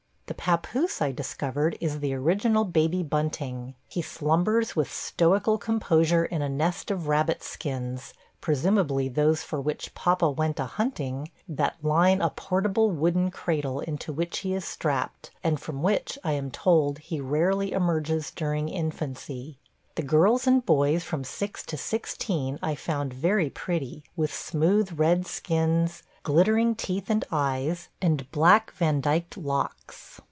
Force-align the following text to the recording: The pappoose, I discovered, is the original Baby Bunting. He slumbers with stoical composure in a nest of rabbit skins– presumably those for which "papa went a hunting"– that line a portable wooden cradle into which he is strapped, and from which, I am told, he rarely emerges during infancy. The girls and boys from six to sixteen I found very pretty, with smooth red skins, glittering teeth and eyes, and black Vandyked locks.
The 0.27 0.35
pappoose, 0.45 1.01
I 1.01 1.11
discovered, 1.11 1.77
is 1.81 1.99
the 1.99 2.13
original 2.13 2.63
Baby 2.63 3.03
Bunting. 3.03 3.75
He 3.89 4.01
slumbers 4.01 4.77
with 4.77 4.89
stoical 4.89 5.57
composure 5.57 6.23
in 6.23 6.41
a 6.41 6.47
nest 6.47 6.89
of 6.89 7.09
rabbit 7.09 7.43
skins– 7.43 8.13
presumably 8.41 9.09
those 9.09 9.43
for 9.43 9.59
which 9.59 9.93
"papa 9.93 10.29
went 10.29 10.57
a 10.57 10.65
hunting"– 10.65 11.29
that 11.59 11.75
line 11.83 12.21
a 12.21 12.29
portable 12.29 12.89
wooden 12.91 13.29
cradle 13.29 13.81
into 13.81 14.13
which 14.13 14.39
he 14.39 14.53
is 14.53 14.63
strapped, 14.63 15.31
and 15.43 15.59
from 15.59 15.83
which, 15.83 16.17
I 16.23 16.31
am 16.31 16.49
told, 16.49 16.99
he 16.99 17.19
rarely 17.19 17.73
emerges 17.73 18.31
during 18.31 18.69
infancy. 18.69 19.57
The 19.95 20.01
girls 20.01 20.47
and 20.47 20.65
boys 20.65 21.03
from 21.03 21.25
six 21.25 21.61
to 21.65 21.75
sixteen 21.77 22.57
I 22.63 22.75
found 22.75 23.13
very 23.13 23.49
pretty, 23.49 24.05
with 24.15 24.33
smooth 24.33 24.93
red 24.97 25.27
skins, 25.27 26.03
glittering 26.23 26.73
teeth 26.73 27.09
and 27.09 27.25
eyes, 27.31 27.89
and 28.01 28.31
black 28.31 28.71
Vandyked 28.73 29.35
locks. 29.35 30.19